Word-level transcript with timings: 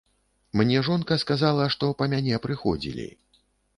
Мне 0.61 0.81
жонка 0.87 1.17
сказала, 1.23 1.67
што 1.75 1.91
па 1.99 2.07
мяне 2.15 2.43
прыходзілі. 2.47 3.07